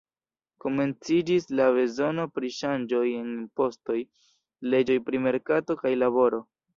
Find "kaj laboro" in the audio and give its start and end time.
5.83-6.41